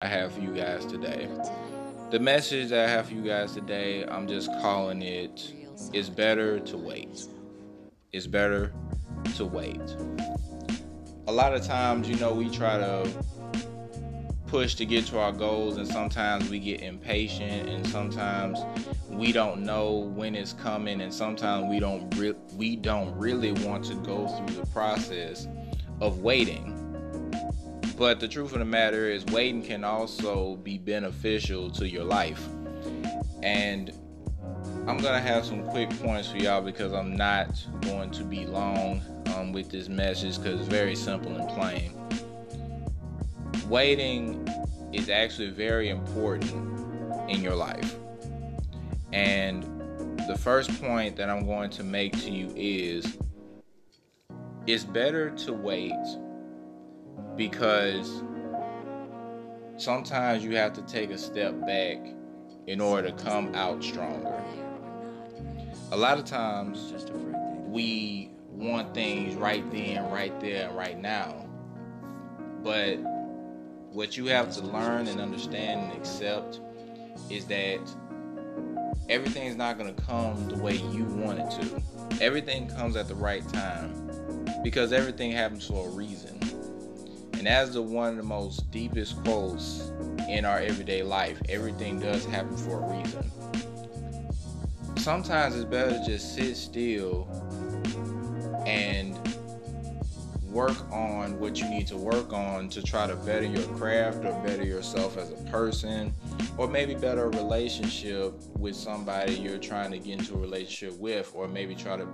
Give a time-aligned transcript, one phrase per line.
[0.00, 1.28] I have for you guys today.
[2.12, 5.52] The message that I have for you guys today, I'm just calling it
[5.92, 7.26] It's Better to Wait.
[8.12, 8.72] It's better
[9.34, 9.80] to wait.
[11.26, 13.10] A lot of times, you know, we try to
[14.46, 18.60] push to get to our goals, and sometimes we get impatient, and sometimes
[19.10, 23.84] we don't know when it's coming, and sometimes we don't re- we don't really want
[23.86, 25.48] to go through the process
[26.00, 26.77] of waiting
[27.98, 32.46] but the truth of the matter is, waiting can also be beneficial to your life.
[33.42, 33.92] And
[34.86, 37.48] I'm gonna have some quick points for y'all because I'm not
[37.82, 39.02] going to be long
[39.34, 41.92] um, with this message because it's very simple and plain.
[43.68, 44.48] Waiting
[44.92, 46.78] is actually very important
[47.28, 47.96] in your life.
[49.12, 49.64] And
[50.28, 53.18] the first point that I'm going to make to you is
[54.66, 55.92] it's better to wait
[57.38, 58.22] because
[59.76, 61.98] sometimes you have to take a step back
[62.66, 64.42] in order to come out stronger.
[65.92, 66.92] A lot of times
[67.66, 71.46] we want things right then, right there, right now.
[72.62, 72.96] But
[73.92, 76.60] what you have to learn and understand and accept
[77.30, 77.80] is that
[79.08, 81.82] everything is not going to come the way you want it to.
[82.20, 84.10] Everything comes at the right time
[84.64, 86.47] because everything happens for a reason.
[87.38, 89.92] And as the one of the most deepest quotes
[90.28, 93.30] in our everyday life, everything does happen for a reason.
[94.96, 97.28] Sometimes it's better to just sit still
[98.66, 99.16] and
[100.50, 104.32] work on what you need to work on to try to better your craft or
[104.44, 106.12] better yourself as a person
[106.56, 111.30] or maybe better a relationship with somebody you're trying to get into a relationship with
[111.34, 112.08] or maybe try to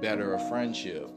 [0.00, 1.08] better a friendship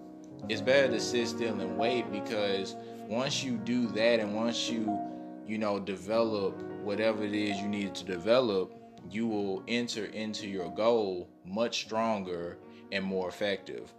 [0.48, 2.76] it's better to sit still and wait because
[3.08, 4.98] once you do that and once you
[5.46, 10.70] you know develop whatever it is you need to develop you will enter into your
[10.72, 12.58] goal much stronger
[12.92, 13.92] and more effective.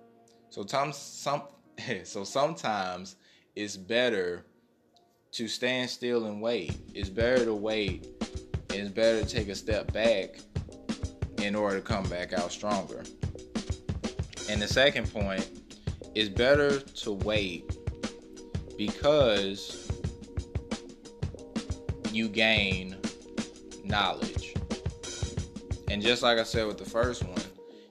[0.51, 0.93] So some
[2.05, 3.17] so sometimes
[3.57, 4.47] it's better
[5.33, 6.77] to stand still and wait.
[6.95, 8.07] It's better to wait
[8.71, 10.39] and it's better to take a step back
[11.39, 13.03] in order to come back out stronger.
[14.49, 15.49] And the second point
[16.15, 17.77] it's better to wait
[18.77, 19.91] because
[22.13, 22.97] you gain
[23.85, 24.55] knowledge.
[25.89, 27.43] And just like I said with the first one,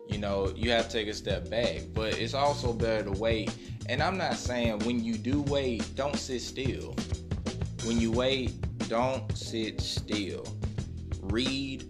[0.08, 3.56] you know, you have to take a step back, but it's also better to wait.
[3.88, 6.96] And I'm not saying when you do wait, don't sit still.
[7.86, 8.54] When you wait,
[8.90, 10.46] don't sit still.
[11.22, 11.88] Read,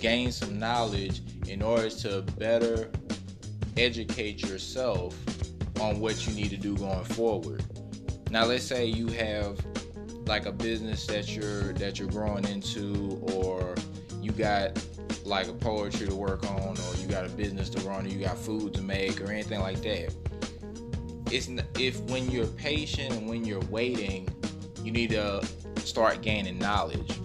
[0.00, 2.90] gain some knowledge in order to better
[3.76, 5.16] educate yourself
[5.82, 7.64] on what you need to do going forward.
[8.30, 9.58] Now let's say you have
[10.26, 13.74] like a business that you're that you're growing into or
[14.20, 14.82] you got
[15.24, 18.24] like a poetry to work on or you got a business to run or you
[18.24, 20.14] got food to make or anything like that.
[21.30, 21.48] It's
[21.78, 24.28] if when you're patient and when you're waiting,
[24.84, 25.44] you need to
[25.76, 27.18] start gaining knowledge.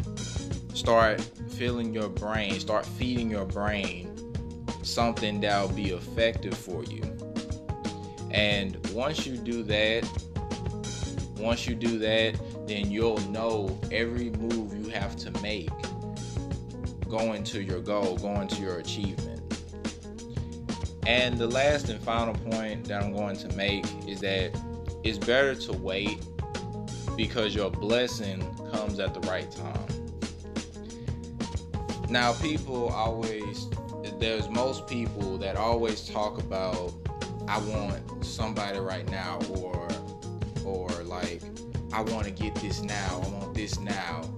[0.73, 1.21] Start
[1.55, 4.17] filling your brain, start feeding your brain
[4.87, 7.01] something that'll be effective for you.
[8.31, 10.07] And once you do that,
[11.37, 15.69] once you do that, then you'll know every move you have to make
[17.07, 19.41] going to your goal, going to your achievement.
[21.05, 24.51] And the last and final point that I'm going to make is that
[25.03, 26.21] it's better to wait
[27.15, 29.87] because your blessing comes at the right time.
[32.09, 33.67] Now, people always,
[34.19, 36.93] there's most people that always talk about,
[37.47, 39.87] I want somebody right now, or
[40.65, 41.41] or like
[41.93, 44.29] I want to get this now, I want this now.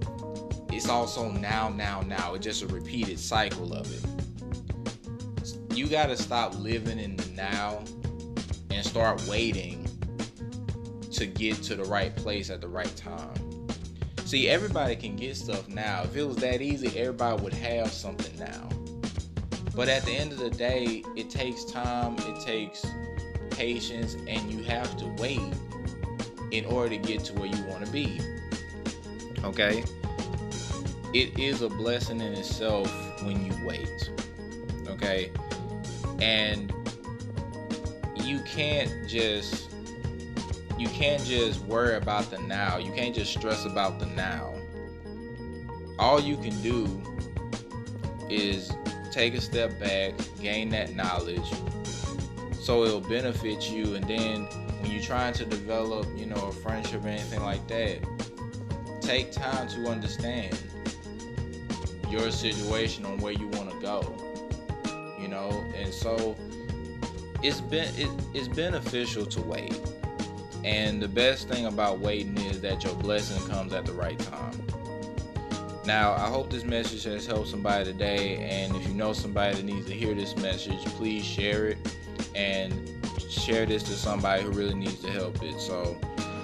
[0.72, 2.34] It's also now, now, now.
[2.34, 5.76] It's just a repeated cycle of it.
[5.76, 7.82] You got to stop living in the now
[8.70, 9.84] and start waiting
[11.12, 13.34] to get to the right place at the right time.
[14.24, 16.02] See, everybody can get stuff now.
[16.04, 18.68] If it was that easy, everybody would have something now.
[19.74, 22.86] But at the end of the day, it takes time, it takes
[23.60, 25.38] patience, and you have to wait
[26.50, 28.18] in order to get to where you want to be.
[29.44, 29.84] Okay?
[31.12, 32.90] It is a blessing in itself
[33.22, 34.10] when you wait.
[34.88, 35.30] Okay?
[36.22, 36.72] And
[38.16, 39.68] you can't just
[40.78, 42.78] you can't just worry about the now.
[42.78, 44.54] You can't just stress about the now.
[45.98, 46.86] All you can do
[48.30, 48.72] is
[49.10, 51.52] take a step back, gain that knowledge
[52.60, 54.46] so it'll benefit you and then
[54.80, 57.98] when you're trying to develop, you know, a friendship or anything like that,
[59.00, 60.58] take time to understand
[62.08, 64.02] your situation on where you want to go.
[65.20, 66.36] You know, and so
[67.42, 69.78] it's been it, it's beneficial to wait.
[70.64, 74.62] And the best thing about waiting is that your blessing comes at the right time.
[75.86, 78.36] Now, I hope this message has helped somebody today.
[78.36, 81.78] And if you know somebody that needs to hear this message, please share it
[82.34, 82.90] and
[83.28, 85.60] share this to somebody who really needs to help it.
[85.60, 85.98] So,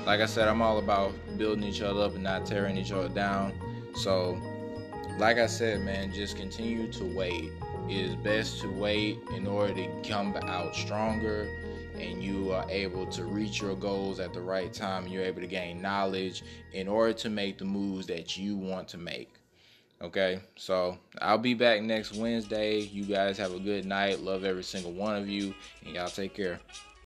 [0.06, 3.08] like I said, I'm all about building each other up and not tearing each other
[3.08, 3.52] down.
[3.94, 4.40] So,
[5.18, 7.50] like I said, man, just continue to wait.
[7.88, 11.48] It is best to wait in order to come out stronger
[11.98, 15.06] and you are able to reach your goals at the right time.
[15.06, 16.42] You're able to gain knowledge
[16.72, 19.34] in order to make the moves that you want to make.
[20.02, 22.80] Okay, so I'll be back next Wednesday.
[22.80, 24.20] You guys have a good night.
[24.20, 25.54] Love every single one of you,
[25.84, 26.60] and y'all take care.